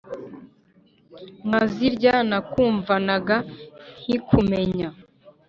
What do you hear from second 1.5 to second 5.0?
zirya nakumvanaga nkikumenya